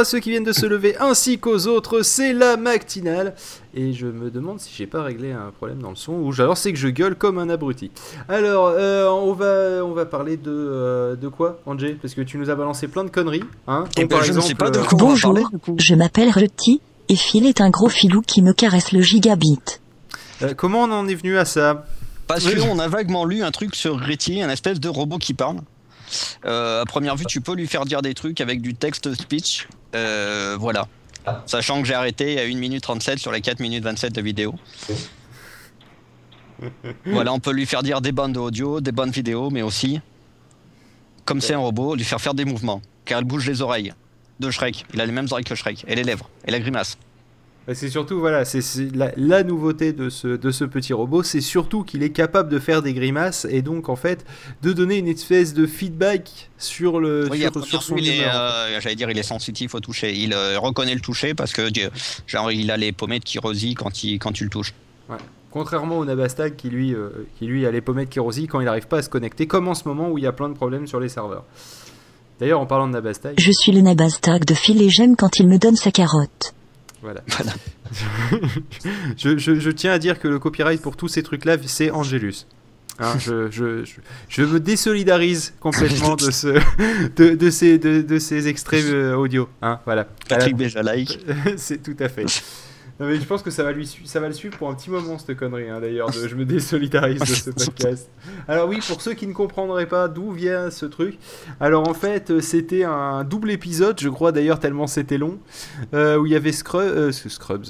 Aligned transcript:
à 0.00 0.04
ceux 0.04 0.18
qui 0.18 0.30
viennent 0.30 0.44
de 0.44 0.52
se 0.52 0.66
lever 0.66 0.96
ainsi 0.98 1.38
qu'aux 1.38 1.66
autres, 1.66 2.02
c'est 2.02 2.32
la 2.32 2.56
matinale. 2.56 3.34
Et 3.74 3.92
je 3.92 4.06
me 4.06 4.30
demande 4.30 4.58
si 4.60 4.70
j'ai 4.76 4.86
pas 4.86 5.02
réglé 5.02 5.30
un 5.32 5.50
problème 5.56 5.78
dans 5.80 5.90
le 5.90 5.96
son 5.96 6.12
ou 6.14 6.32
alors 6.38 6.56
c'est 6.56 6.72
que 6.72 6.78
je 6.78 6.88
gueule 6.88 7.14
comme 7.14 7.38
un 7.38 7.48
abruti. 7.48 7.90
Alors, 8.28 8.72
euh, 8.74 9.08
on, 9.08 9.32
va, 9.32 9.84
on 9.84 9.92
va 9.92 10.06
parler 10.06 10.36
de, 10.36 10.50
euh, 10.50 11.14
de 11.16 11.28
quoi, 11.28 11.60
Angé 11.66 11.96
Parce 12.00 12.14
que 12.14 12.22
tu 12.22 12.36
nous 12.38 12.50
as 12.50 12.54
balancé 12.54 12.88
plein 12.88 13.04
de 13.04 13.10
conneries. 13.10 13.44
Hein 13.68 13.84
Eh 13.96 14.00
Comme 14.00 14.08
ben, 14.08 14.16
par 14.16 14.24
je 14.24 14.32
ne 14.32 14.40
sais 14.40 14.52
exemple, 14.52 14.64
pas 14.64 14.70
de 14.70 14.78
euh, 14.78 14.84
quoi 14.84 14.98
Bonjour, 14.98 15.34
parler, 15.34 15.46
je 15.78 15.94
m'appelle 15.94 16.30
Ruti, 16.30 16.80
et 17.08 17.16
Phil 17.16 17.46
est 17.46 17.60
un 17.60 17.70
gros 17.70 17.88
filou 17.88 18.22
qui 18.22 18.42
me 18.42 18.52
caresse 18.52 18.92
le 18.92 19.02
gigabit. 19.02 19.60
euh, 20.42 20.54
comment 20.54 20.82
on 20.84 20.90
en 20.90 21.06
est 21.08 21.14
venu 21.14 21.38
à 21.38 21.44
ça? 21.44 21.84
Parce 22.26 22.48
qu'on 22.54 22.78
a 22.78 22.88
vaguement 22.88 23.24
lu 23.24 23.42
un 23.42 23.50
truc 23.50 23.74
sur 23.74 24.00
Reti, 24.00 24.40
un 24.40 24.48
espèce 24.50 24.78
de 24.80 24.88
robot 24.88 25.18
qui 25.18 25.34
parle. 25.34 25.58
Euh, 26.44 26.82
à 26.82 26.84
première 26.86 27.16
vue, 27.16 27.26
tu 27.26 27.40
peux 27.40 27.54
lui 27.54 27.66
faire 27.66 27.84
dire 27.84 28.02
des 28.02 28.14
trucs 28.14 28.40
avec 28.40 28.60
du 28.62 28.74
texte 28.74 29.14
speech. 29.14 29.68
Euh, 29.94 30.56
voilà. 30.58 30.86
Sachant 31.46 31.80
que 31.82 31.86
j'ai 31.86 31.94
arrêté 31.94 32.40
à 32.40 32.44
1 32.44 32.56
minute 32.56 32.82
37 32.82 33.18
sur 33.18 33.32
les 33.32 33.40
4 33.40 33.60
minutes 33.60 33.84
27 33.84 34.14
de 34.14 34.22
vidéo. 34.22 34.54
voilà, 37.06 37.32
on 37.32 37.40
peut 37.40 37.52
lui 37.52 37.66
faire 37.66 37.82
dire 37.82 38.00
des 38.00 38.12
bandes 38.12 38.36
audio, 38.36 38.80
des 38.80 38.92
bonnes 38.92 39.10
vidéos, 39.10 39.50
mais 39.50 39.62
aussi, 39.62 40.00
comme 41.24 41.40
c'est 41.40 41.54
un 41.54 41.58
robot, 41.58 41.94
lui 41.94 42.04
faire 42.04 42.20
faire 42.20 42.34
des 42.34 42.44
mouvements. 42.44 42.82
Car 43.04 43.18
elle 43.18 43.24
bouge 43.24 43.46
les 43.48 43.62
oreilles 43.62 43.92
de 44.40 44.50
Shrek. 44.50 44.86
Il 44.94 45.00
a 45.00 45.06
les 45.06 45.12
mêmes 45.12 45.26
oreilles 45.30 45.44
que 45.44 45.54
Shrek. 45.54 45.84
Et 45.86 45.94
les 45.94 46.04
lèvres. 46.04 46.28
Et 46.46 46.50
la 46.50 46.58
grimace. 46.58 46.96
C'est 47.74 47.90
surtout, 47.90 48.18
voilà, 48.18 48.44
c'est 48.44 48.62
la, 48.94 49.12
la 49.16 49.44
nouveauté 49.44 49.92
de 49.92 50.08
ce, 50.08 50.28
de 50.28 50.50
ce 50.50 50.64
petit 50.64 50.92
robot, 50.92 51.22
c'est 51.22 51.40
surtout 51.40 51.84
qu'il 51.84 52.02
est 52.02 52.10
capable 52.10 52.48
de 52.48 52.58
faire 52.58 52.82
des 52.82 52.94
grimaces 52.94 53.46
et 53.48 53.62
donc 53.62 53.88
en 53.88 53.96
fait 53.96 54.24
de 54.62 54.72
donner 54.72 54.96
une 54.96 55.06
espèce 55.06 55.54
de 55.54 55.66
feedback 55.66 56.50
sur, 56.58 56.98
le, 56.98 57.28
Oui, 57.30 57.44
sur, 57.62 57.82
son 57.82 57.96
euh, 57.96 58.80
j'allais 58.80 58.96
dire, 58.96 59.10
il 59.10 59.18
est 59.18 59.22
sensitif 59.22 59.74
au 59.74 59.80
toucher. 59.80 60.14
Il 60.16 60.32
euh, 60.32 60.58
reconnaît 60.58 60.94
le 60.94 61.00
toucher 61.00 61.34
parce 61.34 61.52
que, 61.52 61.68
genre, 62.26 62.50
il 62.50 62.70
a 62.70 62.76
les 62.76 62.92
pommettes 62.92 63.24
qui 63.24 63.38
rosillent 63.38 63.74
quand, 63.74 64.02
il, 64.02 64.18
quand 64.18 64.32
tu 64.32 64.44
le 64.44 64.50
touches. 64.50 64.74
Contrairement 65.50 65.98
au 65.98 66.04
Nabastag 66.04 66.56
qui 66.56 66.70
lui, 66.70 66.94
euh, 66.94 67.26
qui 67.38 67.46
lui 67.46 67.66
a 67.66 67.70
les 67.70 67.80
pommettes 67.80 68.08
qui 68.08 68.20
rosillent 68.20 68.46
quand 68.46 68.60
il 68.60 68.64
n'arrive 68.64 68.86
pas 68.86 68.98
à 68.98 69.02
se 69.02 69.08
connecter, 69.08 69.46
comme 69.46 69.68
en 69.68 69.74
ce 69.74 69.86
moment 69.86 70.08
où 70.08 70.18
il 70.18 70.24
y 70.24 70.26
a 70.26 70.32
plein 70.32 70.48
de 70.48 70.54
problèmes 70.54 70.86
sur 70.86 71.00
les 71.00 71.08
serveurs. 71.08 71.44
D'ailleurs, 72.38 72.60
en 72.60 72.66
parlant 72.66 72.86
de 72.88 72.92
Nabastag, 72.92 73.34
Je 73.38 73.52
suis 73.52 73.70
le 73.72 73.80
nabastag 73.80 74.44
de 74.44 74.54
Phil 74.54 74.80
et 74.80 74.88
j'aime 74.88 75.14
quand 75.14 75.38
il 75.38 75.46
me 75.46 75.58
donne 75.58 75.76
sa 75.76 75.90
carotte. 75.90 76.54
Voilà. 77.02 77.22
Voilà. 77.28 77.52
je, 79.16 79.38
je- 79.38 79.58
je 79.60 79.70
tiens 79.70 79.92
à 79.92 79.98
dire 79.98 80.18
que 80.18 80.28
le 80.28 80.38
copyright 80.38 80.80
pour 80.82 80.96
tous 80.96 81.08
ces 81.08 81.22
trucs-là, 81.22 81.56
c'est 81.66 81.90
Angelus. 81.90 82.46
Hein, 82.98 83.14
je, 83.18 83.50
je, 83.50 83.84
je, 84.28 84.42
me 84.42 84.60
désolidarise 84.60 85.54
complètement 85.60 86.16
de, 86.16 86.30
ce, 86.30 86.48
de, 87.16 87.34
de 87.34 87.50
ces, 87.50 87.78
de, 87.78 88.02
de 88.02 88.18
ces 88.18 88.48
extraits 88.48 88.84
euh, 88.84 89.14
audio. 89.14 89.48
Hein, 89.62 89.80
voilà. 89.86 90.06
Patrick 90.28 90.56
Béja 90.56 90.82
like. 90.82 91.18
c'est 91.56 91.82
tout 91.82 91.96
à 91.98 92.08
fait. 92.08 92.26
Non, 93.00 93.06
mais 93.06 93.16
je 93.16 93.24
pense 93.24 93.42
que 93.42 93.50
ça 93.50 93.64
va, 93.64 93.72
lui, 93.72 93.88
ça 94.04 94.20
va 94.20 94.28
le 94.28 94.34
suivre 94.34 94.58
pour 94.58 94.68
un 94.68 94.74
petit 94.74 94.90
moment, 94.90 95.18
cette 95.18 95.34
connerie, 95.36 95.70
hein, 95.70 95.80
d'ailleurs. 95.80 96.10
de- 96.10 96.28
Je 96.28 96.34
me 96.34 96.44
désolidarise 96.44 97.18
de 97.20 97.24
ce 97.34 97.50
podcast. 97.50 98.10
Alors, 98.46 98.68
oui, 98.68 98.78
pour 98.86 99.00
ceux 99.00 99.14
qui 99.14 99.26
ne 99.26 99.32
comprendraient 99.32 99.86
pas 99.86 100.06
d'où 100.08 100.30
vient 100.32 100.70
ce 100.70 100.84
truc, 100.86 101.18
alors 101.60 101.88
en 101.88 101.94
fait, 101.94 102.30
euh, 102.30 102.40
c'était 102.40 102.84
un 102.84 103.24
double 103.24 103.50
épisode, 103.50 103.98
je 103.98 104.08
crois 104.10 104.32
d'ailleurs, 104.32 104.60
tellement 104.60 104.86
c'était 104.86 105.16
long, 105.18 105.38
euh, 105.94 106.16
où 106.18 106.26
il 106.26 106.32
y 106.32 106.36
avait 106.36 106.52
Scrub, 106.52 106.82
euh, 106.82 107.10
Scrubs. 107.10 107.66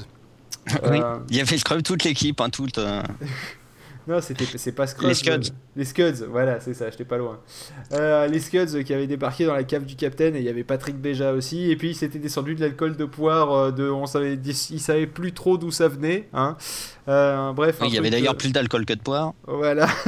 Oui. 0.90 1.00
Il 1.30 1.36
y 1.36 1.40
avait 1.40 1.56
Scrub, 1.58 1.82
toute 1.82 2.02
l'équipe, 2.04 2.40
hein, 2.40 2.50
toute. 2.50 2.78
Non, 4.10 4.20
c'était 4.20 4.44
c'est 4.56 4.72
pas. 4.72 4.86
Les 5.02 5.14
Scuds. 5.14 5.52
Les 5.76 5.84
Scuds, 5.84 6.24
voilà, 6.28 6.58
c'est 6.58 6.74
ça, 6.74 6.90
j'étais 6.90 7.04
pas 7.04 7.16
loin. 7.16 7.38
Euh, 7.92 8.26
les 8.26 8.40
Scuds 8.40 8.82
qui 8.84 8.92
avaient 8.92 9.06
débarqué 9.06 9.46
dans 9.46 9.54
la 9.54 9.62
cave 9.64 9.84
du 9.84 9.94
Capitaine 9.94 10.34
et 10.34 10.40
il 10.40 10.44
y 10.44 10.48
avait 10.48 10.64
Patrick 10.64 10.96
Béja 10.96 11.32
aussi. 11.32 11.70
Et 11.70 11.76
puis, 11.76 11.94
c'était 11.94 12.18
descendu 12.18 12.54
de 12.56 12.60
l'alcool 12.60 12.96
de 12.96 13.04
poire. 13.04 13.52
euh, 13.52 13.70
de, 13.70 13.88
on 13.88 14.06
savait, 14.06 14.34
ils 14.34 14.80
savaient 14.80 15.06
plus 15.06 15.32
trop 15.32 15.56
d'où 15.58 15.70
ça 15.70 15.86
venait. 15.88 16.28
Hein. 16.32 16.56
Euh, 17.08 17.52
bref. 17.52 17.78
oui, 17.80 17.88
il 17.88 17.94
y 17.94 17.98
avait 17.98 18.10
d'ailleurs 18.10 18.36
plus 18.36 18.52
d'alcool 18.52 18.84
que 18.84 18.92
de 18.94 19.00
poire. 19.00 19.32
Voilà. 19.46 19.86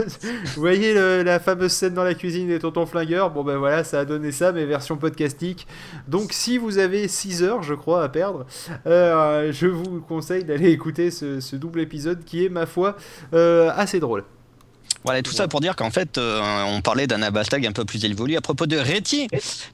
Vous 0.55 0.61
voyez 0.61 0.95
le- 0.95 1.23
la 1.23 1.41
fameuse 1.41 1.73
scène 1.73 1.95
dans 1.95 2.05
la 2.05 2.15
cuisine 2.15 2.49
des 2.49 2.59
tontons 2.59 2.87
flingueurs? 2.87 3.31
Bon 3.31 3.43
ben 3.45 3.57
voilà, 3.57 3.83
ça 3.83 4.01
a 4.01 4.05
donné 4.05 4.31
ça, 4.31 4.53
mais 4.53 4.65
version 4.67 4.97
podcastique. 4.97 5.67
Donc 6.07 6.33
si 6.33 6.59
vous 6.59 6.79
avez 6.79 7.09
6 7.09 7.43
heures, 7.43 7.63
je 7.63 7.75
crois, 7.75 8.05
à 8.05 8.09
perdre, 8.09 8.47
euh, 8.87 9.51
je 9.53 9.67
vous 9.67 10.01
conseille 10.01 10.45
d'aller 10.45 10.71
écouter 10.71 11.11
ce, 11.11 11.41
ce 11.41 11.57
double 11.57 11.81
épisode 11.81 12.25
qui 12.25 12.45
est, 12.45 12.49
ma 12.49 12.67
foi, 12.67 12.97
euh, 13.35 13.71
assez 13.93 14.01
drôle. 14.01 14.25
Voilà, 15.05 15.23
tout 15.23 15.33
ça 15.33 15.49
pour 15.49 15.61
dire 15.61 15.75
qu'en 15.77 15.91
fait, 15.91 16.17
euh, 16.19 16.41
on 16.67 16.81
parlait 16.81 17.07
d'un 17.07 17.23
Abastag 17.23 17.67
un 17.67 17.73
peu 17.73 17.85
plus 17.85 18.05
évolué 18.05 18.37
à 18.37 18.41
propos 18.41 18.67
de 18.67 18.77
Reti. 18.79 19.27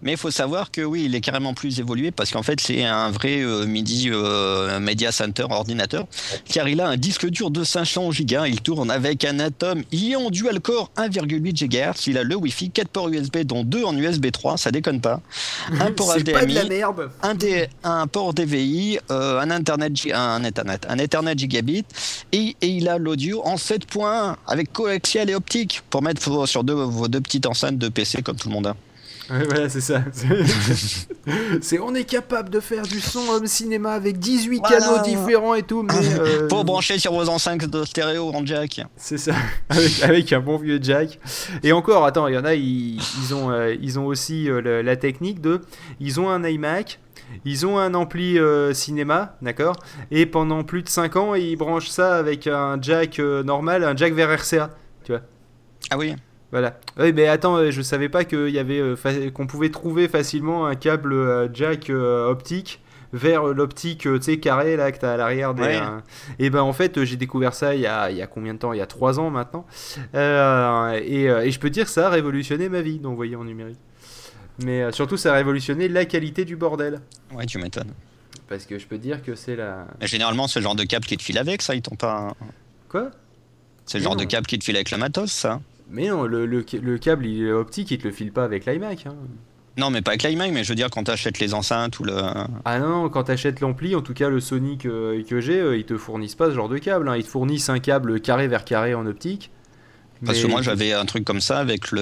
Mais 0.03 0.13
il 0.13 0.17
faut 0.19 0.31
savoir 0.31 0.71
que 0.71 0.81
oui, 0.81 1.05
il 1.05 1.15
est 1.15 1.21
carrément 1.21 1.55
plus 1.55 1.81
évolué 1.81 2.11
parce 2.11 2.31
qu'en 2.31 2.43
fait, 2.43 2.61
c'est 2.61 2.85
un 2.85 3.11
vrai 3.11 3.41
euh, 3.43 3.67
MIDI 3.67 4.09
euh, 4.11 4.79
Media 4.81 5.13
Center 5.13 5.45
ordinateur. 5.51 6.07
Car 6.51 6.69
il 6.69 6.81
a 6.81 6.89
un 6.89 6.97
disque 6.97 7.27
dur 7.29 7.51
de 7.51 7.65
500 7.65 8.09
Go. 8.21 8.45
Il 8.47 8.61
tourne 8.63 8.91
avec 8.91 9.25
un 9.25 9.39
Atom 9.41 9.83
Ion 9.93 10.31
Dual 10.31 10.61
Core 10.61 10.91
1,8 10.97 11.69
GHz. 11.69 12.07
Il 12.07 12.17
a 12.19 12.23
le 12.23 12.35
Wi-Fi, 12.37 12.71
4 12.71 12.89
ports 12.89 13.09
USB, 13.09 13.39
dont 13.39 13.65
2 13.65 13.85
en 13.85 13.97
USB 13.97 14.31
3. 14.31 14.57
Ça 14.57 14.71
déconne 14.71 15.01
pas. 15.01 15.21
Un 15.81 15.91
port 15.93 16.15
C'est 16.17 16.25
pas 16.33 16.45
de 16.47 16.55
la 16.55 16.63
HDMI. 16.65 16.69
merde 16.71 17.11
un, 17.23 17.35
D- 17.35 17.69
un 17.85 18.07
port 18.07 18.33
DVI, 18.35 18.99
euh, 19.11 19.41
un 19.41 19.51
Internet, 19.51 19.93
un 20.15 20.43
Ethernet, 20.45 20.81
un 20.89 20.99
Ethernet 20.99 21.37
gigabit, 21.39 21.85
et, 22.33 22.57
et 22.61 22.67
il 22.69 22.89
a 22.89 22.99
l'audio 22.99 23.43
en 23.45 23.57
7.1 23.57 24.37
avec 24.47 24.73
coaxial 25.19 25.31
et 25.31 25.35
optique 25.35 25.83
pour 25.91 26.03
mettre 26.03 26.47
sur 26.47 26.65
deux, 26.65 26.75
vos 26.75 27.09
deux 27.09 27.21
petites 27.21 27.47
enceintes 27.47 27.79
de 27.79 27.89
PC 27.89 28.23
comme 28.23 28.37
tout 28.37 28.49
le 28.49 28.55
monde 28.55 28.69
a. 28.69 28.77
Ouais, 29.31 29.45
voilà, 29.45 29.69
c'est 29.69 29.83
ça. 29.83 30.03
c'est 31.61 31.79
on 31.79 31.95
est 31.95 32.05
capable 32.05 32.49
de 32.49 32.61
faire 32.61 32.85
du 32.85 32.99
son 32.99 33.29
home 33.29 33.47
cinéma 33.47 33.93
avec 33.93 34.19
18 34.19 34.59
Voilà. 34.61 34.79
canaux 34.79 35.03
différents 35.05 35.55
et 35.55 35.63
tout, 35.63 35.83
mais 35.83 35.93
euh, 36.19 36.49
Pour 36.49 36.65
brancher 36.65 36.99
sur 36.99 37.13
vos 37.13 37.29
enceintes 37.29 37.67
de 37.67 37.85
stéréo 37.85 38.31
en 38.35 38.47
jack. 38.47 38.81
C'est 38.97 39.19
ça, 39.19 39.35
avec, 39.69 40.03
avec 40.03 40.33
un 40.33 40.41
bon 40.41 40.57
vieux 40.57 40.79
jack. 40.81 41.19
Et 41.63 41.73
encore, 41.73 42.07
attends, 42.07 42.27
il 42.27 42.35
y 42.37 42.39
en 42.39 42.45
a, 42.47 42.55
ils, 42.55 42.97
ils 42.97 43.35
ont, 43.35 43.51
euh, 43.51 43.77
ils 43.83 43.99
ont 43.99 44.07
aussi 44.07 44.49
euh, 44.49 44.83
la 44.83 44.97
technique 44.97 45.43
de. 45.43 45.61
Ils 46.01 46.21
ont 46.21 46.31
un 46.31 46.43
iMac, 46.43 46.99
ils 47.45 47.67
ont 47.67 47.79
un 47.79 47.93
ampli 47.95 48.39
euh, 48.39 48.73
cinéma, 48.73 49.37
d'accord? 49.43 49.77
Et 50.11 50.25
pendant 50.25 50.65
plus 50.65 50.83
de 50.83 50.89
5 50.89 51.17
ans, 51.17 51.35
ils 51.35 51.57
branchent 51.57 51.89
ça 51.91 52.17
avec 52.17 52.47
un 52.47 52.79
jack 52.81 53.19
euh, 53.19 53.43
normal, 53.43 53.85
un 53.85 53.95
jack 53.95 54.15
vers 54.15 54.31
RCA. 54.31 54.71
Ah 55.91 55.97
oui 55.99 56.15
Voilà. 56.51 56.79
Oui, 56.99 57.13
mais 57.13 57.29
attends, 57.29 57.57
euh, 57.57 57.71
je 57.71 57.83
savais 57.83 58.09
pas 58.09 58.25
qu'il 58.25 58.49
y 58.51 58.59
avait, 58.59 58.81
euh, 58.81 59.31
qu'on 59.33 59.47
pouvait 59.47 59.71
trouver 59.71 60.09
facilement 60.09 60.67
un 60.67 60.75
câble 60.75 61.13
euh, 61.13 61.49
jack 61.53 61.91
optique 61.91 62.81
vers 63.15 63.43
l'optique, 63.45 64.01
tu 64.01 64.21
sais, 64.21 64.39
carré 64.39 64.77
là 64.77 64.93
que 64.93 64.99
t'as 64.99 65.15
à 65.15 65.17
l'arrière 65.17 65.55
des. 65.55 65.63
Ouais. 65.63 65.77
euh, 65.81 66.01
Et 66.39 66.51
ben 66.51 66.61
en 66.61 66.75
fait, 66.75 67.05
j'ai 67.05 67.17
découvert 67.17 67.55
ça 67.55 67.75
il 67.75 67.81
y 67.81 67.87
a, 67.87 68.11
il 68.11 68.19
y 68.19 68.23
a 68.23 68.27
combien 68.27 68.53
de 68.53 68.59
temps? 68.59 68.75
Il 68.75 68.79
y 68.79 68.83
a 68.83 68.87
3 68.87 69.19
ans 69.19 69.31
maintenant. 69.31 69.65
Euh, 70.15 71.01
et, 71.03 71.25
et 71.25 71.51
je 71.51 71.59
peux 71.59 71.71
dire 71.71 71.85
que 71.87 71.91
ça 71.91 72.09
a 72.09 72.11
révolutionné 72.11 72.69
ma 72.69 72.83
vie 72.83 72.99
d'envoyer 72.99 73.37
en 73.37 73.45
numérique. 73.45 73.79
Mais 74.63 74.91
surtout, 74.93 75.17
ça 75.17 75.33
a 75.33 75.37
révolutionné 75.37 75.89
la 75.89 76.05
qualité 76.05 76.45
du 76.45 76.57
bordel. 76.57 77.01
Ouais, 77.35 77.47
tu 77.47 77.59
m'étonnes. 77.59 77.93
Parce 78.49 78.67
que 78.67 78.79
je 78.79 78.87
peux 78.87 78.99
dire 78.99 79.23
que 79.23 79.35
c'est 79.35 79.57
la. 79.57 79.87
Mais 80.01 80.07
Généralement, 80.07 80.49
c'est 80.49 80.59
le 80.59 80.65
genre 80.65 80.75
de 80.75 80.85
câble 80.85 81.05
qui 81.07 81.17
te 81.17 81.23
file 81.23 81.39
avec, 81.39 81.63
ça, 81.63 81.75
ils 81.75 81.83
t'ont 81.83 81.97
pas. 81.97 82.35
Quoi? 82.89 83.11
C'est 83.89 83.99
le 83.99 84.05
genre 84.05 84.15
non. 84.15 84.21
de 84.21 84.25
câble 84.29 84.47
qui 84.47 84.59
te 84.59 84.65
file 84.65 84.77
avec 84.77 84.91
le 84.93 84.99
matos, 84.99 85.33
ça. 85.33 85.61
Mais 85.91 86.07
non, 86.09 86.25
le, 86.25 86.47
le, 86.47 86.65
le 86.81 86.99
câble 86.99 87.27
il 87.27 87.47
est 87.47 87.51
optique, 87.53 87.91
il 87.91 87.99
te 87.99 88.07
le 88.07 88.13
file 88.13 88.31
pas 88.31 88.45
avec 88.45 88.67
l'iMac. 88.67 89.07
Hein. 89.07 89.15
Non, 89.79 89.91
mais 89.91 90.03
pas 90.03 90.11
avec 90.11 90.23
l'iMac, 90.25 90.51
mais 90.53 90.65
je 90.65 90.69
veux 90.69 90.75
dire, 90.75 90.91
quand 90.91 91.05
t'achètes 91.05 91.39
les 91.39 91.55
enceintes 91.55 91.99
ou 92.01 92.05
le. 92.05 92.13
Ah 92.65 92.79
non, 92.79 92.89
non, 92.89 93.09
quand 93.09 93.25
t'achètes 93.25 93.61
l'ampli, 93.61 93.95
en 93.97 94.03
tout 94.03 94.13
cas 94.15 94.29
le 94.29 94.41
Sony 94.41 94.77
que, 94.77 95.23
que 95.23 95.41
j'ai, 95.41 95.59
euh, 95.61 95.77
ils 95.77 95.85
te 95.85 95.97
fournissent 95.97 96.35
pas 96.35 96.47
ce 96.51 96.55
genre 96.55 96.69
de 96.69 96.79
câble. 96.79 97.09
hein. 97.09 97.17
Ils 97.17 97.23
te 97.25 97.29
fournissent 97.29 97.69
un 97.71 97.79
câble 97.79 98.21
carré 98.21 98.49
vers 98.49 98.65
carré 98.65 98.95
en 98.95 99.07
optique. 99.07 99.51
Parce 100.25 100.41
que 100.43 100.47
moi, 100.49 100.63
j'avais 100.63 100.93
un 100.93 101.05
truc 101.05 101.25
comme 101.25 101.41
ça 101.41 101.59
avec 101.59 101.93
le. 101.93 102.01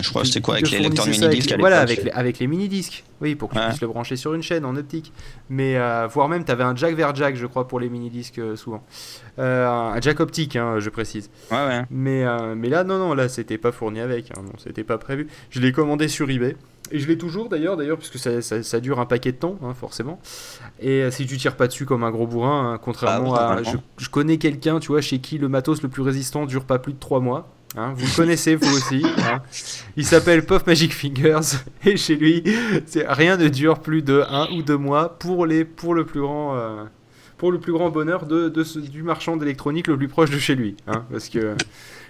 Je 0.00 0.08
crois 0.10 0.22
que 0.22 0.28
c'était 0.28 0.40
quoi 0.40 0.54
Avec 0.54 0.70
les 0.70 0.78
lecteurs 0.78 1.06
mini-disques 1.06 1.56
Voilà, 1.58 1.80
avec 1.80 2.04
les, 2.04 2.10
avec 2.10 2.38
les 2.38 2.46
mini-disques. 2.46 3.04
Oui, 3.20 3.34
pour 3.34 3.48
que 3.48 3.54
tu 3.54 3.60
Ouais. 3.60 3.68
puisses 3.68 3.80
le 3.80 3.88
brancher 3.88 4.16
sur 4.16 4.34
une 4.34 4.42
chaîne 4.42 4.64
en 4.64 4.76
optique. 4.76 5.12
Mais 5.48 5.76
euh, 5.76 6.06
voire 6.06 6.28
même, 6.28 6.44
t'avais 6.44 6.64
un 6.64 6.76
jack 6.76 6.94
vers 6.94 7.14
jack, 7.14 7.34
je 7.36 7.46
crois, 7.46 7.66
pour 7.66 7.80
les 7.80 7.88
mini-disques 7.88 8.38
euh, 8.38 8.56
souvent. 8.56 8.84
Euh, 9.38 9.66
un 9.66 10.00
jack 10.00 10.20
optique, 10.20 10.54
hein, 10.56 10.76
je 10.78 10.90
précise. 10.90 11.30
Ouais, 11.50 11.56
ouais. 11.66 11.82
Mais, 11.90 12.24
euh, 12.24 12.54
mais 12.54 12.68
là, 12.68 12.84
non, 12.84 12.98
non, 12.98 13.14
là, 13.14 13.28
c'était 13.28 13.58
pas 13.58 13.72
fourni 13.72 14.00
avec. 14.00 14.30
hein, 14.32 14.42
non, 14.44 14.52
c'était 14.62 14.84
pas 14.84 14.98
prévu. 14.98 15.28
Je 15.50 15.60
l'ai 15.60 15.72
commandé 15.72 16.08
sur 16.08 16.28
eBay. 16.30 16.56
Et 16.92 16.98
je 16.98 17.08
l'ai 17.08 17.18
toujours 17.18 17.48
d'ailleurs, 17.48 17.76
d'ailleurs, 17.76 17.98
puisque 17.98 18.18
ça, 18.18 18.40
ça, 18.42 18.62
ça 18.62 18.80
dure 18.80 19.00
un 19.00 19.06
paquet 19.06 19.32
de 19.32 19.36
temps, 19.38 19.58
hein, 19.62 19.74
forcément. 19.74 20.20
Et 20.80 21.02
euh, 21.02 21.10
si 21.10 21.26
tu 21.26 21.36
tires 21.36 21.56
pas 21.56 21.66
dessus 21.66 21.84
comme 21.86 22.04
un 22.04 22.10
gros 22.10 22.26
bourrin, 22.26 22.72
hein, 22.74 22.78
contrairement 22.82 23.34
Ah, 23.34 23.54
à. 23.54 23.62
Je, 23.62 23.76
je 23.98 24.08
connais 24.08 24.38
quelqu'un, 24.38 24.78
tu 24.80 24.88
vois, 24.88 25.00
chez 25.00 25.18
qui 25.18 25.38
le 25.38 25.48
matos 25.48 25.82
le 25.82 25.88
plus 25.88 26.02
résistant 26.02 26.46
dure 26.46 26.64
pas 26.64 26.78
plus 26.78 26.92
de 26.92 26.98
3 26.98 27.20
mois. 27.20 27.48
hein, 27.76 27.92
vous 27.96 28.06
le 28.06 28.16
connaissez, 28.16 28.54
vous 28.54 28.74
aussi. 28.76 29.04
hein. 29.18 29.42
Il 29.96 30.04
s'appelle 30.04 30.44
Puff 30.46 30.66
Magic 30.66 30.92
Fingers. 30.94 31.56
Et 31.84 31.96
chez 31.96 32.16
lui, 32.16 32.42
rien 33.08 33.36
ne 33.36 33.48
dure 33.48 33.80
plus 33.80 34.02
de 34.02 34.22
1 34.28 34.50
ou 34.52 34.62
2 34.62 34.76
mois 34.76 35.18
pour, 35.18 35.46
les, 35.46 35.64
pour 35.64 35.94
le 35.94 36.04
plus 36.04 36.20
grand. 36.20 36.56
euh, 36.56 36.84
pour 37.38 37.52
le 37.52 37.58
plus 37.60 37.72
grand 37.72 37.90
bonheur 37.90 38.24
de, 38.24 38.48
de 38.48 38.64
ce- 38.64 38.78
du 38.78 39.02
marchand 39.02 39.36
d'électronique 39.36 39.88
le 39.88 39.98
plus 39.98 40.08
proche 40.08 40.30
de 40.30 40.38
chez 40.38 40.54
lui. 40.54 40.74
hein, 40.86 41.04
parce 41.10 41.28
que 41.28 41.54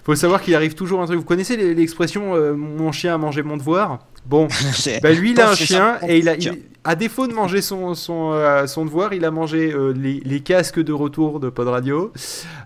faut 0.05 0.15
savoir 0.15 0.41
qu'il 0.41 0.55
arrive 0.55 0.75
toujours 0.77 1.03
un 1.03 1.07
truc. 1.07 1.19
Vous 1.19 1.25
connaissez 1.25 1.57
l'expression 1.75 2.37
euh, 2.37 2.53
mon 2.55 2.93
chien 2.93 3.15
a 3.15 3.19
mangé 3.19 3.43
mon 3.43 3.57
devoir? 3.57 3.99
Bon, 4.29 4.49
bah 5.03 5.13
lui 5.13 5.31
il 5.33 5.41
a 5.41 5.51
un 5.51 5.55
chien 5.55 5.99
et 6.09 6.19
il 6.19 6.29
a, 6.29 6.37
il- 6.53 6.63
à 6.89 6.95
défaut 6.95 7.27
de 7.27 7.33
manger 7.33 7.63
son, 7.63 7.95
son, 7.97 8.31
euh, 8.33 8.69
son 8.69 8.85
devoir, 8.85 9.13
il 9.13 9.25
a 9.25 9.33
mangé 9.33 9.73
euh, 9.73 9.93
les, 9.93 10.21
les 10.25 10.39
casques 10.39 10.79
de 10.79 10.93
retour 10.93 11.41
de 11.41 11.49
Pod 11.49 11.67
Radio, 11.67 12.13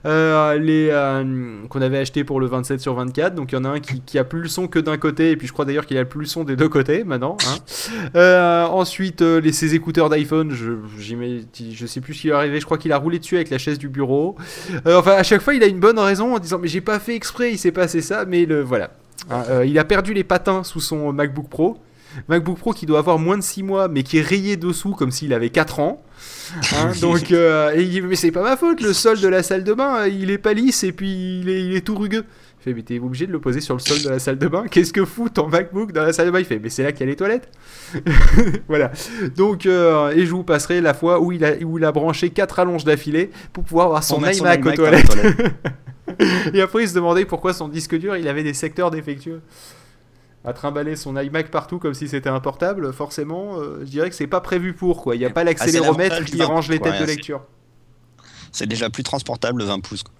euh, 0.04 0.58
les 0.58 0.90
qu'on 1.70 1.80
avait 1.80 1.96
acheté 1.96 2.22
pour 2.22 2.38
le 2.38 2.46
27 2.46 2.80
sur 2.80 2.92
24. 2.94 3.34
Donc 3.34 3.52
il 3.52 3.54
y 3.54 3.58
en 3.58 3.64
a 3.64 3.70
un 3.70 3.80
qui, 3.80 4.02
qui 4.02 4.18
a 4.18 4.24
plus 4.24 4.42
le 4.42 4.48
son 4.48 4.68
que 4.68 4.78
d'un 4.78 4.98
côté 4.98 5.30
et 5.30 5.36
puis 5.38 5.46
je 5.46 5.54
crois 5.54 5.64
d'ailleurs 5.64 5.86
qu'il 5.86 5.96
a 5.96 6.04
plus 6.04 6.20
le 6.20 6.26
son 6.26 6.44
des 6.44 6.54
deux 6.54 6.68
côtés 6.68 7.02
maintenant. 7.02 7.38
hein. 8.14 8.66
Ensuite 8.70 9.22
les 9.22 9.52
ses 9.52 9.74
écouteurs 9.74 10.10
d'iPhone, 10.10 10.50
je 10.52 10.72
je 10.98 11.86
sais 11.86 12.00
plus 12.02 12.12
ce 12.14 12.20
qui 12.20 12.26
lui 12.26 12.32
est 12.34 12.36
arrivé. 12.36 12.60
Je 12.60 12.64
crois 12.66 12.76
qu'il 12.78 12.92
a 12.92 12.98
roulé 12.98 13.18
dessus 13.18 13.36
avec 13.36 13.48
la 13.48 13.56
chaise 13.58 13.78
du 13.78 13.88
bureau. 13.88 14.36
Enfin 14.84 15.12
à 15.12 15.22
chaque 15.22 15.40
fois 15.40 15.54
il 15.54 15.62
a 15.62 15.66
une 15.66 15.80
bonne 15.80 15.98
raison 15.98 16.34
en 16.34 16.38
disant 16.38 16.58
mais 16.58 16.68
j'ai 16.68 16.82
pas 16.82 16.98
fait 16.98 17.14
exprès, 17.14 17.52
il 17.52 17.58
s'est 17.58 17.72
passé 17.72 18.02
ça, 18.02 18.26
mais 18.26 18.44
le 18.44 18.60
voilà. 18.62 18.90
Hein, 19.28 19.44
euh, 19.50 19.66
il 19.66 19.78
a 19.78 19.84
perdu 19.84 20.14
les 20.14 20.24
patins 20.24 20.64
sous 20.64 20.80
son 20.80 21.12
MacBook 21.12 21.48
Pro. 21.48 21.78
MacBook 22.28 22.58
Pro 22.58 22.72
qui 22.72 22.86
doit 22.86 22.98
avoir 22.98 23.18
moins 23.18 23.36
de 23.36 23.42
6 23.42 23.62
mois 23.62 23.88
mais 23.88 24.02
qui 24.02 24.18
est 24.18 24.22
rayé 24.22 24.56
dessous 24.56 24.92
comme 24.92 25.10
s'il 25.10 25.32
avait 25.32 25.50
4 25.50 25.80
ans. 25.80 26.02
Hein, 26.74 26.92
donc, 27.00 27.30
euh, 27.32 27.72
et 27.72 28.00
mais 28.00 28.16
c'est 28.16 28.32
pas 28.32 28.42
ma 28.42 28.56
faute, 28.56 28.80
le 28.80 28.92
sol 28.92 29.20
de 29.20 29.28
la 29.28 29.42
salle 29.42 29.64
de 29.64 29.72
bain, 29.72 30.00
euh, 30.00 30.08
il 30.08 30.30
est 30.30 30.38
pas 30.38 30.52
lisse 30.52 30.84
et 30.84 30.92
puis 30.92 31.40
il 31.40 31.48
est, 31.48 31.62
il 31.62 31.76
est 31.76 31.80
tout 31.82 31.96
rugueux. 31.96 32.24
Il 32.60 32.64
fait, 32.64 32.74
mais 32.74 32.82
t'es 32.82 32.98
obligé 32.98 33.26
de 33.26 33.32
le 33.32 33.40
poser 33.40 33.60
sur 33.60 33.74
le 33.74 33.80
sol 33.80 34.02
de 34.02 34.10
la 34.10 34.18
salle 34.18 34.36
de 34.36 34.46
bain 34.46 34.66
Qu'est-ce 34.70 34.92
que 34.92 35.06
fout 35.06 35.32
ton 35.32 35.48
MacBook 35.48 35.92
dans 35.92 36.02
la 36.02 36.12
salle 36.12 36.26
de 36.26 36.30
bain? 36.30 36.40
Il 36.40 36.44
fait, 36.44 36.58
mais 36.58 36.68
c'est 36.68 36.82
là 36.82 36.92
qu'il 36.92 37.00
y 37.00 37.04
a 37.04 37.06
les 37.06 37.16
toilettes. 37.16 37.48
voilà. 38.68 38.92
Donc, 39.34 39.64
euh, 39.64 40.10
et 40.10 40.26
je 40.26 40.30
vous 40.30 40.44
passerai 40.44 40.82
la 40.82 40.92
fois 40.92 41.20
où 41.20 41.32
il 41.32 41.42
a, 41.42 41.54
où 41.62 41.78
il 41.78 41.84
a 41.84 41.92
branché 41.92 42.28
4 42.28 42.52
rallonges 42.52 42.84
d'affilée 42.84 43.30
pour 43.54 43.64
pouvoir 43.64 43.86
avoir 43.86 44.04
son 44.04 44.16
Pour 44.16 44.24
mettre 44.24 44.38
iMac, 44.40 44.66
aux 44.66 44.72
toilettes. 44.72 45.16
Et 46.54 46.60
après, 46.60 46.84
il 46.84 46.88
se 46.88 46.94
demandait 46.94 47.24
pourquoi 47.24 47.52
son 47.52 47.68
disque 47.68 47.96
dur, 47.98 48.16
il 48.16 48.26
avait 48.28 48.42
des 48.42 48.54
secteurs 48.54 48.90
défectueux. 48.90 49.40
À 50.44 50.52
trimballer 50.54 50.96
son 50.96 51.16
iMac 51.18 51.50
partout 51.50 51.78
comme 51.78 51.92
si 51.92 52.08
c'était 52.08 52.30
un 52.30 52.40
portable, 52.40 52.92
forcément, 52.94 53.58
euh, 53.60 53.80
je 53.80 53.90
dirais 53.90 54.08
que 54.08 54.16
c'est 54.16 54.26
pas 54.26 54.40
prévu 54.40 54.72
pour 54.72 55.02
quoi. 55.02 55.14
Il 55.14 55.18
n'y 55.18 55.26
a 55.26 55.30
pas 55.30 55.42
Ah, 55.42 55.44
c'est 55.44 55.50
l'accéléromètre 55.66 56.24
qui 56.24 56.38
20 56.38 56.44
range 56.46 56.68
les 56.70 56.78
têtes 56.80 56.92
ouais, 56.94 57.00
de 57.00 57.04
lecture. 57.04 57.42
C'est 58.50 58.66
déjà 58.66 58.88
plus 58.88 59.02
transportable 59.02 59.58
le 59.58 59.66
20 59.66 59.80
pouces. 59.80 60.02
quoi. 60.02 60.14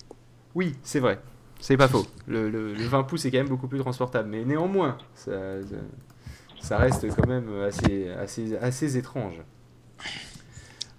Oui, 0.55 0.77
c'est 0.83 1.01
vrai. 1.01 1.19
C'est 1.59 1.77
pas 1.79 1.89
faux. 1.89 2.07
Le, 2.27 2.51
le- 2.51 2.75
le 2.75 2.85
20 2.85 3.03
pouces 3.05 3.25
est 3.25 3.31
quand 3.31 3.39
même 3.39 3.49
beaucoup 3.49 3.67
plus 3.69 3.79
transportable. 3.79 4.29
Mais 4.29 4.45
néanmoins, 4.45 4.99
ça 5.15 6.77
reste 6.77 7.07
quand 7.17 7.27
même 7.27 7.49
assez, 7.63 8.09
assez, 8.11 8.57
assez 8.59 8.97
étrange. 8.99 9.41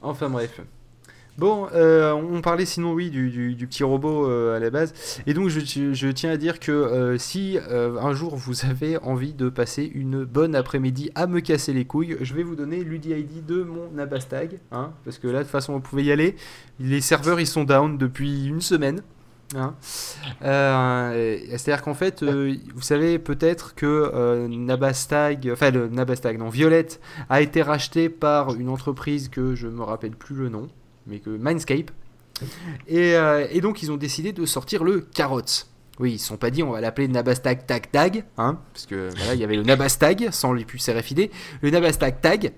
Enfin 0.01 0.29
bref. 0.29 0.61
Bon, 1.37 1.67
euh, 1.73 2.11
on 2.13 2.41
parlait 2.41 2.65
sinon, 2.65 2.93
oui, 2.93 3.09
du, 3.09 3.29
du- 3.55 3.67
petit 3.67 3.83
robot 3.83 4.27
euh, 4.29 4.55
à 4.55 4.59
la 4.59 4.69
base. 4.69 4.93
Et 5.25 5.33
donc, 5.33 5.47
je, 5.49 5.59
je- 5.93 6.07
tiens 6.09 6.29
à 6.31 6.37
dire 6.37 6.59
que 6.59 6.71
euh, 6.71 7.17
si 7.17 7.57
un 7.69 8.13
jour 8.13 8.35
vous 8.35 8.65
avez 8.65 8.97
envie 8.97 9.33
de 9.33 9.49
passer 9.49 9.89
une 9.95 10.23
bonne 10.25 10.55
après-midi 10.55 11.09
à 11.15 11.27
me 11.27 11.39
casser 11.39 11.73
les 11.73 11.85
couilles, 11.85 12.17
je 12.21 12.33
vais 12.33 12.43
vous 12.43 12.55
donner 12.55 12.83
l'UDID 12.83 13.45
de 13.45 13.63
mon 13.63 13.89
Nabastag. 13.91 14.59
Hein, 14.71 14.91
parce 15.05 15.17
que 15.17 15.27
là, 15.27 15.39
de 15.39 15.43
toute 15.43 15.51
façon, 15.51 15.73
vous 15.73 15.79
pouvez 15.79 16.03
y 16.03 16.11
aller. 16.11 16.35
Les 16.79 17.01
serveurs, 17.01 17.39
ils 17.39 17.47
sont 17.47 17.63
down 17.63 17.97
depuis 17.97 18.45
une 18.47 18.61
semaine. 18.61 19.01
Hein. 19.55 19.73
C'est-à-dire 20.41 21.81
qu'en 21.81 21.93
fait, 21.93 22.23
vous 22.23 22.81
savez 22.81 23.19
peut-être 23.19 23.75
que 23.75 24.47
Nabastag, 24.47 25.49
enfin 25.51 25.71
le 25.71 25.87
Nabastag, 25.87 26.37
non, 26.37 26.49
Violette 26.49 26.99
a 27.29 27.41
été 27.41 27.61
racheté 27.61 28.09
par 28.09 28.55
une 28.55 28.69
entreprise 28.69 29.27
que 29.29 29.55
je 29.55 29.67
me 29.67 29.81
rappelle 29.83 30.11
plus 30.11 30.35
le 30.35 30.49
nom, 30.49 30.67
mais 31.07 31.19
que 31.19 31.29
Mindscape. 31.29 31.91
Et, 32.87 33.15
euh, 33.15 33.47
et 33.51 33.61
donc 33.61 33.83
ils 33.83 33.91
ont 33.91 33.97
décidé 33.97 34.33
de 34.33 34.45
sortir 34.45 34.83
le 34.83 35.01
Carotte. 35.01 35.67
Oui, 35.99 36.13
ils 36.13 36.19
se 36.19 36.27
sont 36.27 36.37
pas 36.37 36.49
dit 36.49 36.63
on 36.63 36.71
va 36.71 36.81
l'appeler 36.81 37.07
Nabastag 37.07 37.67
Tag 37.67 37.91
Tag, 37.91 38.23
hein, 38.37 38.57
parce 38.73 38.85
que 38.85 39.09
voilà, 39.15 39.35
il 39.35 39.39
y 39.39 39.43
avait 39.43 39.57
le 39.57 39.63
Nabastag 39.63 40.29
sans 40.31 40.53
les 40.53 40.65
puces 40.65 40.89
RFID, 40.89 41.29
le 41.61 41.69
Nabastag 41.69 42.19
Tag 42.21 42.53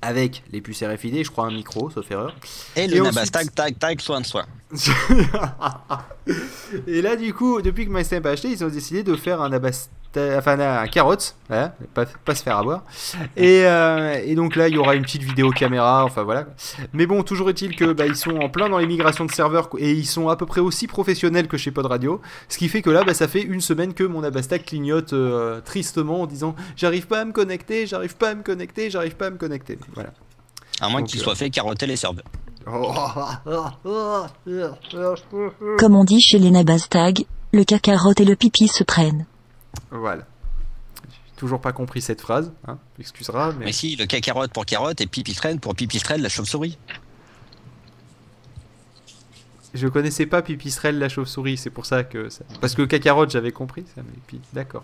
avec 0.00 0.42
les 0.52 0.60
puces 0.60 0.82
RFID, 0.82 1.24
je 1.24 1.30
crois 1.30 1.46
un 1.46 1.50
micro, 1.50 1.90
sauf 1.90 2.10
erreur. 2.10 2.34
Et 2.76 2.86
le 2.86 2.96
Et 2.96 3.00
Nabastag, 3.00 3.52
tag, 3.54 3.78
tag, 3.78 4.00
soin 4.00 4.20
de 4.20 4.26
soi. 4.26 4.46
et 6.86 7.02
là, 7.02 7.16
du 7.16 7.34
coup, 7.34 7.60
depuis 7.62 7.86
que 7.86 7.90
Mindscape 7.90 8.24
a 8.26 8.30
acheté, 8.30 8.48
ils 8.48 8.64
ont 8.64 8.68
décidé 8.68 9.02
de 9.02 9.16
faire 9.16 9.40
un 9.40 9.48
Nabastag, 9.48 9.90
enfin 10.16 10.58
un 10.58 10.86
carotte, 10.86 11.36
voilà, 11.48 11.74
pas, 11.94 12.06
pas 12.06 12.34
se 12.34 12.42
faire 12.42 12.56
avoir. 12.56 12.84
Et, 13.36 13.64
euh, 13.64 14.20
et 14.24 14.34
donc 14.34 14.56
là, 14.56 14.68
il 14.68 14.74
y 14.74 14.78
aura 14.78 14.94
une 14.94 15.02
petite 15.02 15.22
vidéo 15.22 15.50
caméra, 15.50 16.04
enfin 16.04 16.22
voilà. 16.22 16.46
Mais 16.92 17.06
bon, 17.06 17.22
toujours 17.22 17.50
est-il 17.50 17.76
que 17.76 17.92
bah, 17.92 18.06
ils 18.06 18.16
sont 18.16 18.36
en 18.36 18.48
plein 18.48 18.68
dans 18.68 18.78
les 18.78 18.86
migrations 18.86 19.24
de 19.24 19.30
serveurs 19.30 19.68
et 19.78 19.92
ils 19.92 20.06
sont 20.06 20.28
à 20.28 20.36
peu 20.36 20.46
près 20.46 20.60
aussi 20.60 20.86
professionnels 20.86 21.48
que 21.48 21.56
chez 21.56 21.70
Pod 21.70 21.86
Radio. 21.86 22.20
Ce 22.48 22.58
qui 22.58 22.68
fait 22.68 22.82
que 22.82 22.90
là, 22.90 23.04
bah, 23.04 23.14
ça 23.14 23.28
fait 23.28 23.42
une 23.42 23.60
semaine 23.60 23.94
que 23.94 24.04
mon 24.04 24.22
Nabastag 24.22 24.64
clignote 24.64 25.12
euh, 25.12 25.60
tristement 25.60 26.22
en 26.22 26.26
disant 26.26 26.54
j'arrive 26.76 27.06
pas 27.06 27.20
à 27.20 27.24
me 27.24 27.32
connecter, 27.32 27.86
j'arrive 27.86 28.16
pas 28.16 28.30
à 28.30 28.34
me 28.34 28.42
connecter, 28.42 28.90
j'arrive 28.90 29.16
pas 29.16 29.26
à 29.26 29.30
me 29.30 29.36
connecter. 29.36 29.78
Voilà. 29.94 30.10
À 30.80 30.88
moins 30.88 31.02
qu'il 31.02 31.20
euh, 31.20 31.24
soit 31.24 31.34
fait 31.34 31.50
carotter 31.50 31.86
les 31.86 31.96
serveurs. 31.96 32.24
Comme 35.78 35.96
on 35.96 36.04
dit 36.04 36.20
chez 36.20 36.38
les 36.38 36.50
Nabastag, 36.50 37.24
le 37.52 37.64
cacarotte 37.64 38.20
et 38.20 38.24
le 38.24 38.36
pipi 38.36 38.68
se 38.68 38.84
prennent. 38.84 39.26
Voilà. 39.90 40.24
J'ai 41.08 41.36
toujours 41.36 41.60
pas 41.60 41.72
compris 41.72 42.00
cette 42.02 42.20
phrase, 42.20 42.52
hein, 42.66 42.78
tu 42.94 43.00
m'excuseras, 43.00 43.52
mais... 43.58 43.66
Mais 43.66 43.72
si, 43.72 43.96
le 43.96 44.06
cacarotte 44.06 44.52
pour 44.52 44.66
carotte 44.66 45.00
et 45.00 45.06
pipistrelle 45.06 45.60
pour 45.60 45.74
pipistrelle, 45.74 46.20
la 46.22 46.28
chauve-souris. 46.28 46.78
je 49.74 49.86
connaissais 49.86 50.26
pas 50.26 50.42
Pipistrelle 50.42 50.98
la 50.98 51.08
chauve-souris, 51.08 51.56
c'est 51.58 51.70
pour 51.70 51.86
ça 51.86 52.02
que... 52.02 52.28
ça- 52.30 52.44
Parce 52.60 52.74
que 52.74 52.82
cacarotte, 52.82 53.30
j'avais 53.30 53.52
compris, 53.52 53.84
ça, 53.94 54.02
mais 54.02 54.18
puis... 54.26 54.40
D'accord. 54.52 54.82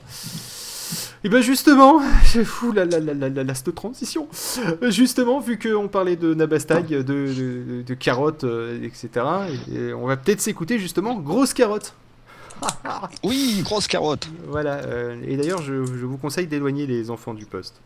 Et 1.24 1.28
ben 1.30 1.40
justement, 1.40 2.02
c'est 2.24 2.44
fou 2.44 2.70
la, 2.72 2.84
la, 2.84 3.00
la, 3.00 3.14
la, 3.14 3.42
la, 3.42 3.54
cette 3.54 3.74
transition. 3.74 4.28
Euh, 4.82 4.90
Justement, 4.90 5.40
vu 5.40 5.58
qu'on 5.58 5.88
parlait 5.88 6.16
de 6.16 6.34
Nabastag, 6.34 6.86
de, 6.88 7.02
de, 7.02 7.82
de 7.84 7.94
carottes, 7.94 8.44
euh, 8.44 8.78
etc., 8.84 9.08
et, 9.70 9.74
et 9.74 9.94
on 9.94 10.06
va 10.06 10.16
peut-être 10.18 10.42
s'écouter 10.42 10.78
justement 10.78 11.14
Grosse 11.16 11.54
Carotte. 11.54 11.94
Oui, 13.22 13.60
grosse 13.62 13.86
carotte. 13.86 14.28
Voilà, 14.48 14.74
euh, 14.84 15.20
et 15.26 15.36
d'ailleurs, 15.36 15.62
je, 15.62 15.84
je 15.84 16.04
vous 16.04 16.16
conseille 16.18 16.46
d'éloigner 16.46 16.86
les 16.86 17.10
enfants 17.10 17.34
du 17.34 17.46
poste. 17.46 17.80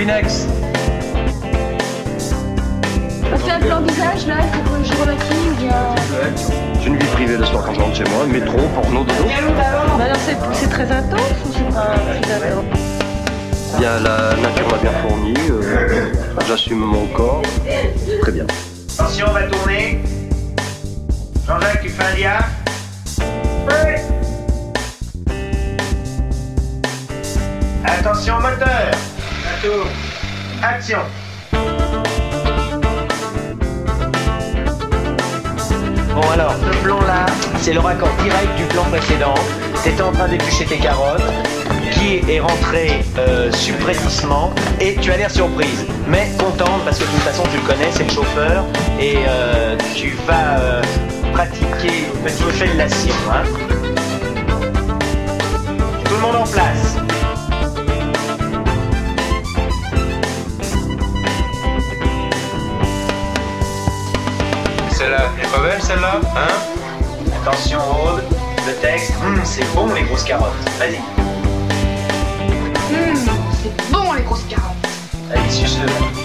Kleenex. 0.00 0.46
Parce 3.30 3.60
blanc 3.60 3.82
visage, 3.82 4.26
là, 4.26 4.36
il 4.40 4.48
faut 4.54 4.62
que 4.76 4.84
je 4.84 4.94
relative 4.98 5.52
ou 5.52 5.54
bien... 5.60 5.94
C'est 6.80 6.86
une 6.86 6.96
vie 6.96 7.06
privée 7.08 7.36
le 7.36 7.44
soir 7.44 7.64
quand 7.66 7.74
je 7.74 7.80
rentre 7.80 7.96
chez 7.96 8.04
moi, 8.04 8.24
métro, 8.26 8.56
porno, 8.74 9.04
dodo. 9.04 9.24
Bah 9.58 10.04
alors, 10.04 10.16
c'est 10.24 10.38
c'est 10.54 10.70
très 10.70 10.90
intense 10.90 11.20
ou 11.44 11.52
c'est 11.52 11.74
pas 11.74 11.98
très 12.22 12.32
intense 12.34 12.64
Bien, 13.78 14.00
la 14.00 14.36
nature 14.40 14.68
m'a 14.70 14.78
bien 14.78 14.92
fourni, 15.02 15.34
euh, 15.50 16.12
j'assume 16.48 16.78
mon 16.78 17.06
corps, 17.08 17.42
très 18.22 18.32
bien. 18.32 18.46
Attention, 18.98 19.26
on 19.28 19.32
va 19.32 19.42
tourner. 19.42 20.00
Jean-Jacques, 21.46 21.82
tu 21.82 21.90
fais 21.90 22.24
un. 22.24 22.38
Oui. 23.68 24.00
Attention 27.84 28.36
au 28.38 28.40
moteur. 28.40 29.09
Action. 30.62 31.00
Bon 36.14 36.30
alors, 36.32 36.54
ce 36.54 36.82
plan-là, 36.82 37.26
c'est 37.58 37.74
le 37.74 37.80
raccord 37.80 38.08
direct 38.22 38.56
du 38.56 38.64
plan 38.64 38.84
précédent. 38.84 39.34
T'étais 39.84 40.00
en 40.00 40.12
train 40.12 40.28
d'éplucher 40.28 40.64
tes 40.64 40.78
carottes, 40.78 41.20
qui 41.92 42.22
est 42.26 42.40
rentré 42.40 43.04
euh, 43.18 43.52
subrétissement, 43.52 44.50
et 44.80 44.94
tu 44.94 45.12
as 45.12 45.18
l'air 45.18 45.30
surprise, 45.30 45.84
mais 46.08 46.30
contente 46.38 46.82
parce 46.86 46.98
que 46.98 47.04
de 47.04 47.10
toute 47.10 47.20
façon 47.20 47.42
tu 47.52 47.58
le 47.58 47.66
connais, 47.66 47.90
c'est 47.92 48.04
le 48.04 48.10
chauffeur, 48.10 48.64
et 48.98 49.16
euh, 49.28 49.76
tu 49.94 50.16
vas 50.26 50.58
euh, 50.58 50.82
pratiquer 51.34 52.06
une 52.14 52.22
petite 52.22 52.50
fellation. 52.52 53.14
Hein. 53.30 53.42
Tout 56.06 56.14
le 56.14 56.20
monde 56.20 56.36
en 56.36 56.46
place. 56.46 56.89
Pas 65.52 65.58
belle 65.60 65.82
celle-là, 65.82 66.20
hein? 66.36 66.54
Attention 67.42 67.78
Aude, 67.78 68.22
vous 68.64 68.72
texte. 68.82 69.12
Hum, 69.24 69.40
c'est 69.44 69.64
bon 69.74 69.92
les 69.94 70.02
grosses 70.02 70.24
carottes. 70.24 70.52
Vas-y, 70.78 70.96
Hum, 72.92 73.16
c'est 73.62 73.90
bon 73.92 74.12
les 74.12 74.22
grosses 74.22 74.44
carottes. 74.48 74.64
allez, 75.32 75.50
suce-le. 75.50 76.19